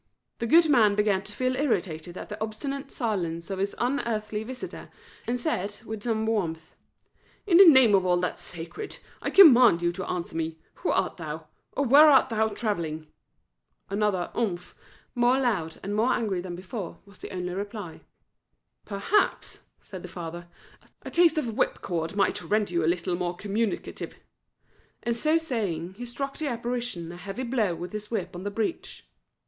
The 0.39 0.47
good 0.47 0.67
man 0.67 0.95
began 0.95 1.21
to 1.21 1.31
feel 1.31 1.55
irritated 1.55 2.17
at 2.17 2.27
the 2.27 2.41
obstinate 2.41 2.91
silence 2.91 3.51
of 3.51 3.59
his 3.59 3.75
unearthly 3.77 4.43
visitor, 4.43 4.89
and 5.27 5.39
said, 5.39 5.79
with 5.85 6.01
some 6.01 6.25
warmth 6.25 6.73
"In 7.45 7.57
the 7.57 7.67
name 7.69 7.93
of 7.93 8.03
all 8.03 8.17
that's 8.17 8.41
sacred, 8.41 8.97
I 9.21 9.29
command 9.29 9.83
you 9.83 9.91
to 9.91 10.09
answer 10.09 10.35
me, 10.35 10.57
Who 10.81 10.89
art 10.89 11.17
thou, 11.17 11.49
or 11.73 11.85
where 11.85 12.09
art 12.09 12.29
thou 12.29 12.47
travelling?" 12.47 13.09
Another 13.91 14.31
"Umph," 14.33 14.73
more 15.13 15.39
loud 15.39 15.79
and 15.83 15.95
more 15.95 16.13
angry 16.13 16.41
than 16.41 16.55
before, 16.55 16.97
was 17.05 17.19
the 17.19 17.29
only 17.31 17.53
reply. 17.53 18.01
"Perhaps," 18.85 19.59
said 19.81 20.01
the 20.01 20.07
father, 20.09 20.47
"a 21.03 21.11
taste 21.11 21.37
of 21.37 21.45
whipcord 21.55 22.15
might 22.15 22.41
render 22.41 22.73
you 22.73 22.83
a 22.83 22.87
little 22.89 23.15
more 23.15 23.35
communicative;" 23.35 24.15
and 25.03 25.15
so 25.15 25.37
saying, 25.37 25.93
he 25.93 26.05
struck 26.05 26.37
the 26.37 26.47
apparition 26.49 27.11
a 27.11 27.17
heavy 27.17 27.43
blow 27.43 27.75
with 27.75 27.91
his 27.91 28.09
whip 28.09 28.35
on 28.35 28.41
the 28.41 28.49
breech. 28.49 29.05